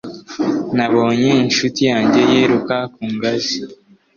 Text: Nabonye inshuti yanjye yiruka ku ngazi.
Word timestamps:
Nabonye 0.75 1.29
inshuti 1.45 1.81
yanjye 1.91 2.19
yiruka 2.31 2.75
ku 2.93 3.03
ngazi. 3.13 3.57